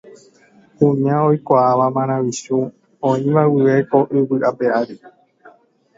[0.77, 2.57] Kuña oikuaáva maravichu
[3.09, 4.95] oĩva guive ko yvy ape ári.